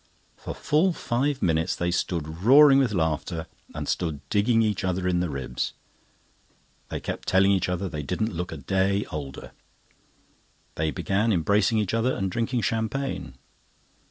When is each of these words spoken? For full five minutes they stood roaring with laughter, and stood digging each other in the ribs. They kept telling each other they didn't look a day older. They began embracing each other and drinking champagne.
For 0.35 0.55
full 0.55 0.93
five 0.93 1.43
minutes 1.43 1.75
they 1.75 1.91
stood 1.91 2.41
roaring 2.41 2.79
with 2.79 2.91
laughter, 2.91 3.45
and 3.75 3.87
stood 3.87 4.27
digging 4.29 4.63
each 4.63 4.83
other 4.83 5.07
in 5.07 5.19
the 5.19 5.29
ribs. 5.29 5.73
They 6.89 6.99
kept 6.99 7.27
telling 7.27 7.51
each 7.51 7.69
other 7.69 7.87
they 7.87 8.01
didn't 8.01 8.33
look 8.33 8.51
a 8.51 8.57
day 8.57 9.05
older. 9.11 9.51
They 10.73 10.89
began 10.89 11.31
embracing 11.31 11.77
each 11.77 11.93
other 11.93 12.15
and 12.15 12.31
drinking 12.31 12.61
champagne. 12.61 13.35